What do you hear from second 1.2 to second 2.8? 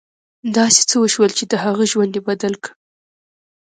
چې د هغه ژوند یې بدل کړ